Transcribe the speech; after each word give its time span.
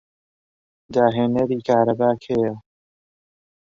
داهێنەری 0.93 1.59
کارەبا 1.67 2.09
کێیە؟ 2.23 2.53